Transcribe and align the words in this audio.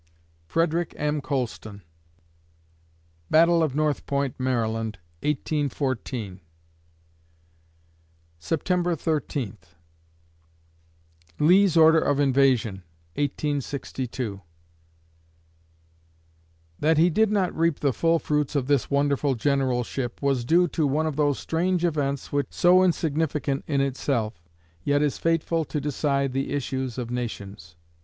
FREDERICK 0.47 0.95
M. 0.97 1.21
COLSTON 1.21 1.83
Battle 3.29 3.61
of 3.61 3.75
North 3.75 4.07
Point, 4.07 4.35
Md., 4.39 4.95
1814 5.21 6.39
September 8.39 8.95
Thirteenth 8.95 9.75
LEE'S 11.37 11.77
ORDER 11.77 11.99
OF 11.99 12.19
INVASION, 12.19 12.77
1862 13.13 14.41
That 16.79 16.97
he 16.97 17.11
did 17.11 17.29
not 17.31 17.55
reap 17.55 17.81
the 17.81 17.93
full 17.93 18.17
fruits 18.17 18.55
of 18.55 18.65
this 18.65 18.89
wonderful 18.89 19.35
generalship 19.35 20.19
was 20.19 20.43
due 20.43 20.67
to 20.69 20.87
one 20.87 21.05
of 21.05 21.15
those 21.15 21.37
strange 21.37 21.85
events 21.85 22.31
which, 22.31 22.47
so 22.49 22.81
insignificant 22.83 23.63
in 23.67 23.81
itself, 23.81 24.41
yet 24.83 25.03
is 25.03 25.19
fateful 25.19 25.63
to 25.65 25.79
decide 25.79 26.33
the 26.33 26.53
issues 26.53 26.97
of 26.97 27.11
nations.... 27.11 27.75